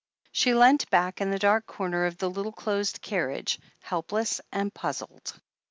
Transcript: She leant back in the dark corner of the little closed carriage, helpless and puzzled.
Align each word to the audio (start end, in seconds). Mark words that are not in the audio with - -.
She 0.31 0.55
leant 0.55 0.89
back 0.89 1.21
in 1.21 1.29
the 1.29 1.37
dark 1.37 1.67
corner 1.67 2.07
of 2.07 2.17
the 2.17 2.27
little 2.27 2.51
closed 2.51 3.03
carriage, 3.03 3.59
helpless 3.83 4.41
and 4.51 4.73
puzzled. 4.73 5.39